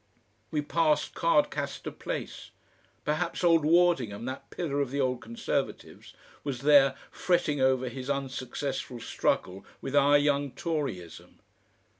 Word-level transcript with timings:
We 0.49 0.63
passed 0.63 1.13
Cardcaster 1.13 1.91
Place. 1.91 2.49
Perhaps 3.05 3.43
old 3.43 3.63
Wardingham, 3.63 4.25
that 4.25 4.49
pillar 4.49 4.81
of 4.81 4.89
the 4.89 4.99
old 4.99 5.21
Conservatives, 5.21 6.15
was 6.43 6.61
there, 6.61 6.95
fretting 7.11 7.61
over 7.61 7.87
his 7.87 8.09
unsuccessful 8.09 8.99
struggle 8.99 9.63
with 9.79 9.95
our 9.95 10.17
young 10.17 10.53
Toryism. 10.53 11.37